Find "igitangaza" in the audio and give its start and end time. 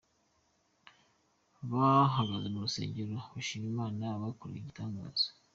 4.61-5.27